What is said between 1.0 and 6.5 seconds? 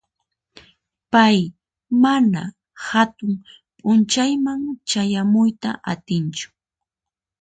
Pay mana hatun p'unchayman chayamuyta atinchu.